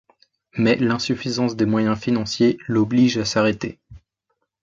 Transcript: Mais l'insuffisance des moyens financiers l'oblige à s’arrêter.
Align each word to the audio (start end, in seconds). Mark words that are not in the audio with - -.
Mais 0.57 0.77
l'insuffisance 0.77 1.55
des 1.55 1.67
moyens 1.67 1.99
financiers 1.99 2.57
l'oblige 2.67 3.19
à 3.19 3.25
s’arrêter. 3.25 3.77